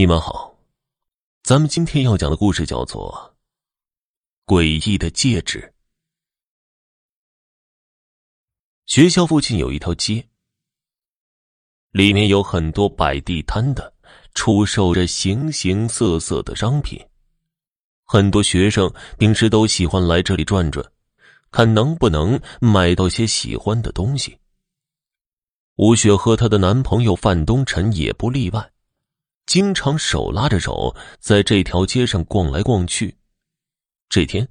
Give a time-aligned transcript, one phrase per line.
[0.00, 0.56] 你们好，
[1.42, 3.34] 咱们今天要讲的故事叫做
[4.50, 5.60] 《诡异的戒指》。
[8.86, 10.26] 学校附近有一条街，
[11.90, 13.92] 里面有很多摆地摊的，
[14.32, 16.98] 出售着形形色色的商品。
[18.06, 20.82] 很多学生平时都喜欢来这里转转，
[21.50, 24.38] 看能不能买到些喜欢的东西。
[25.76, 28.72] 吴雪和她的男朋友范东辰也不例外。
[29.50, 33.16] 经常手拉着手在这条街上逛来逛去。
[34.08, 34.46] 这天，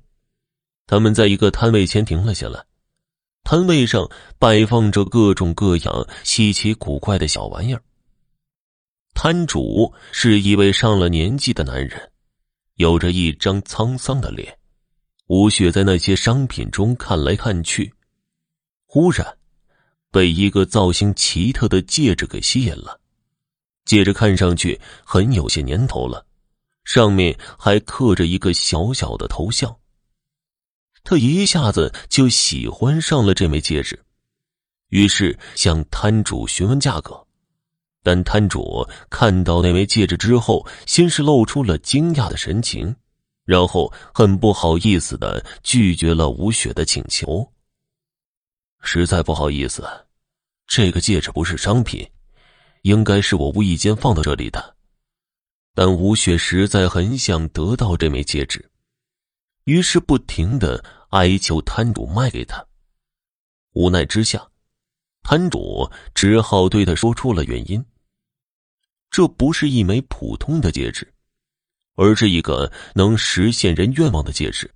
[0.88, 2.66] 他们在一个摊位前停了下来。
[3.46, 7.82] 摊位上摆放着各种各样稀奇古怪的小玩意儿。
[9.14, 12.12] 摊主是一位上了年纪的男人，
[12.76, 14.54] 有着一张沧桑的脸。
[15.28, 17.94] 吴雪在那些商品中看来看去，
[18.86, 19.38] 忽然
[20.12, 23.00] 被一个造型奇特的戒指给吸引了。
[23.90, 26.24] 戒指看上去很有些年头了，
[26.84, 29.76] 上面还刻着一个小小的头像。
[31.04, 34.00] 他一下子就喜欢上了这枚戒指，
[34.90, 37.26] 于是向摊主询问价格。
[38.04, 42.96] 但摊主看到那枚戒指之后，先是露出了惊讶的神情，
[43.44, 47.52] 然后很不好意思的拒绝了吴雪的请求。
[48.82, 49.84] 实在不好意思，
[50.68, 52.08] 这个戒指不是商品。
[52.82, 54.76] 应该是我无意间放到这里的，
[55.74, 58.72] 但吴雪实在很想得到这枚戒指，
[59.66, 62.66] 于是不停的哀求摊主卖给他。
[63.74, 64.50] 无奈之下，
[65.24, 67.86] 摊主只好对他说出了原因：
[69.12, 71.14] 这不是一枚普通的戒指，
[71.96, 74.70] 而是一个能实现人愿望的戒指。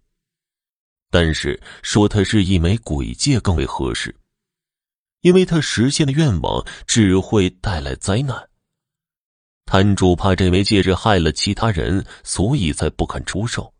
[1.09, 4.15] 但是说它是一枚鬼戒更为合适。
[5.23, 8.49] 因为他实现的愿望只会带来灾难。
[9.65, 13.73] 摊主怕这枚戒指害了其他人，所以才不肯出售。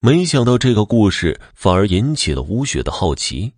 [0.00, 3.52] 没想到这个故事反而引起了吴雪的好奇，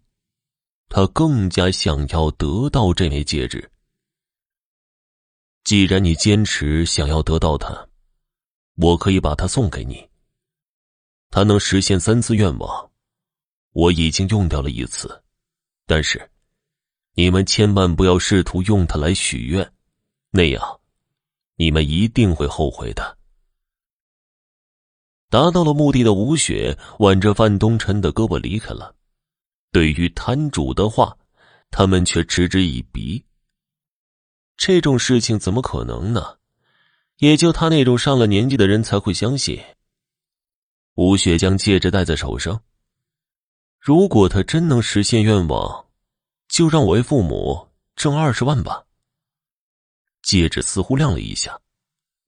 [0.91, 3.71] 他更加想要得到这枚戒指。
[5.65, 7.89] 既然你坚持想要得到它，
[8.77, 10.07] 我可以把它送给你。
[11.31, 12.91] 它能实现三次愿望，
[13.73, 15.25] 我已经用掉了一次，
[15.87, 16.31] 但是。
[17.19, 19.73] 你们千万不要试图用它来许愿，
[20.31, 20.81] 那样，
[21.57, 23.17] 你们一定会后悔的。
[25.31, 28.95] 达到了目的的吴雪挽着范东辰的胳膊离开了。
[29.73, 31.17] 对于摊主的话，
[31.71, 33.25] 他们却嗤之以鼻。
[34.59, 36.37] 这种事情怎么可能呢？
[37.17, 39.59] 也就他那种上了年纪的人才会相信。
[40.97, 42.63] 吴雪将戒指戴在手上，
[43.81, 45.86] 如果他真能实现愿望。
[46.49, 48.85] 就让我为父母挣二十万吧。
[50.23, 51.61] 戒指似乎亮了一下，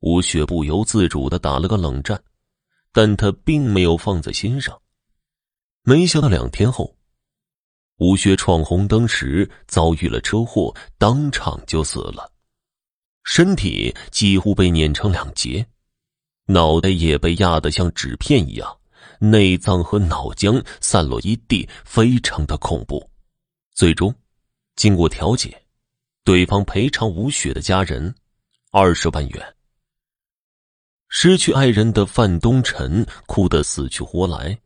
[0.00, 2.22] 吴雪不由自主的打了个冷战，
[2.92, 4.80] 但他并没有放在心上。
[5.82, 6.96] 没想到两天后，
[7.96, 12.30] 吴雪闯红灯时遭遇了车祸，当场就死了，
[13.24, 15.66] 身体几乎被碾成两截，
[16.46, 18.78] 脑袋也被压得像纸片一样，
[19.18, 23.10] 内脏和脑浆散落一地，非常的恐怖。
[23.78, 24.12] 最终，
[24.74, 25.56] 经过调解，
[26.24, 28.12] 对方赔偿吴雪的家人
[28.72, 29.54] 二十万元。
[31.08, 34.58] 失去爱人的范东辰哭得死去活来，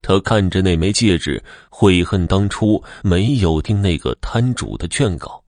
[0.00, 5.44] 他看着那枚戒指，悔恨当初没有听那个摊主的劝告。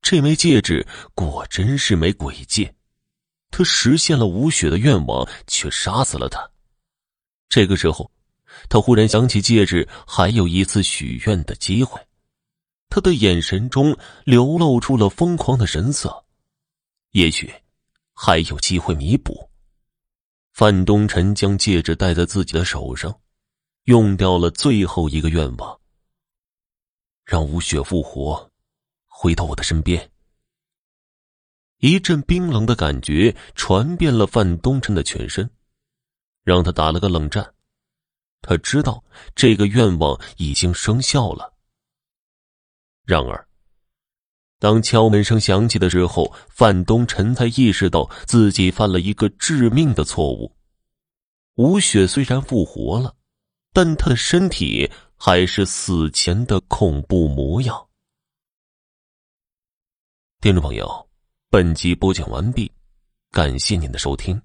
[0.00, 2.72] 这枚戒指果真是枚鬼戒，
[3.50, 6.48] 他实现了吴雪的愿望，却杀死了他。
[7.48, 8.08] 这个时候。
[8.68, 12.00] 他忽然想起戒指还有一次许愿的机会，
[12.88, 16.24] 他的眼神中流露出了疯狂的神色，
[17.10, 17.52] 也许
[18.12, 19.50] 还有机会弥补。
[20.52, 23.20] 范东辰将戒指戴在自己的手上，
[23.84, 25.78] 用掉了最后一个愿望，
[27.24, 28.50] 让吴雪复活，
[29.06, 30.10] 回到我的身边。
[31.80, 35.50] 一阵冰冷的感觉传遍了范东辰的全身，
[36.42, 37.52] 让他打了个冷战。
[38.46, 39.02] 他知道
[39.34, 41.52] 这个愿望已经生效了。
[43.04, 43.46] 然而，
[44.58, 50.56] 当敲门声响起的时候，范东辰才意识到自己犯了一个致命的错误。
[51.56, 53.14] 吴雪虽然复活了，
[53.72, 57.88] 但她的身体还是死前的恐怖模样。
[60.40, 61.08] 听众朋友，
[61.48, 62.70] 本集播讲完毕，
[63.30, 64.40] 感谢您的收听。